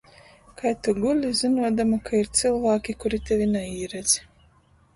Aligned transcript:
Kai 0.61 0.71
tu 0.87 0.91
guli, 1.01 1.29
zynuodama, 1.41 2.01
ka 2.09 2.15
ir 2.23 2.33
cylvāki, 2.41 2.97
kuri 3.05 3.23
tevi 3.31 3.51
naīredz? 3.55 4.19